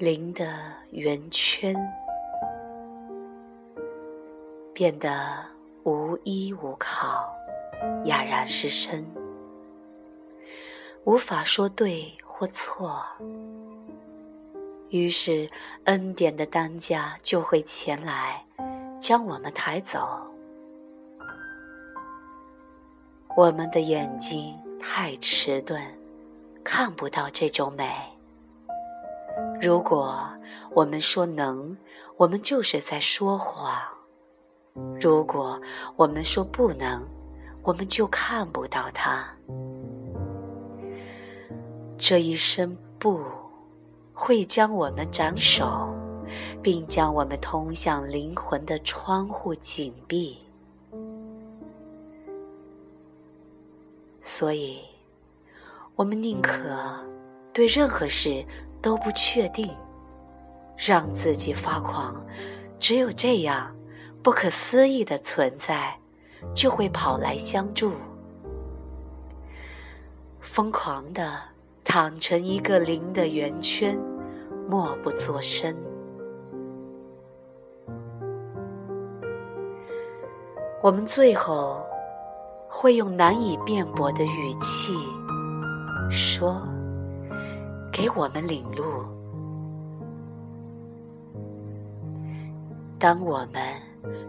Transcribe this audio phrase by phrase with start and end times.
[0.00, 0.46] 零的
[0.92, 1.76] 圆圈
[4.72, 5.44] 变得
[5.84, 7.30] 无依无靠，
[8.06, 9.04] 哑然失声，
[11.04, 13.04] 无法说对或错。
[14.88, 15.50] 于是，
[15.84, 18.42] 恩典的担架就会前来，
[18.98, 20.26] 将我们抬走。
[23.36, 25.78] 我们的眼睛太迟钝，
[26.64, 27.86] 看不到这种美。
[29.60, 30.18] 如果
[30.72, 31.76] 我们说能，
[32.16, 33.72] 我们就是在说谎；
[35.00, 35.60] 如果
[35.96, 37.06] 我们说不能，
[37.62, 39.28] 我们就看不到它。
[41.98, 43.20] 这一声不。
[44.12, 45.88] 会将我们斩首，
[46.62, 50.36] 并将我们通向灵魂的窗户紧闭。
[54.20, 54.80] 所以，
[55.96, 56.60] 我们宁可
[57.50, 58.44] 对任何事
[58.82, 59.70] 都不确定，
[60.76, 62.24] 让自己发狂。
[62.78, 63.74] 只有这样，
[64.22, 65.98] 不可思议的存在
[66.54, 67.92] 就会跑来相助，
[70.40, 71.38] 疯狂的
[71.84, 73.98] 躺成一个零的圆圈。
[74.68, 75.74] 默不作声，
[80.80, 81.84] 我们最后
[82.68, 84.92] 会用难以辩驳的语气
[86.08, 86.62] 说
[88.00, 89.04] ：“给我们领路。”
[92.98, 93.60] 当我们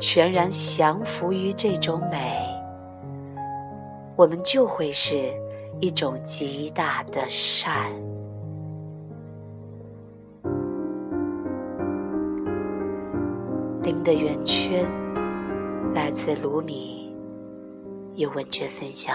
[0.00, 2.44] 全然降服于这种美，
[4.16, 5.14] 我们就会是
[5.80, 7.92] 一种极大的善。
[13.82, 14.84] 零的圆圈，
[15.94, 17.14] 来自卢米，
[18.14, 19.14] 有文学分享。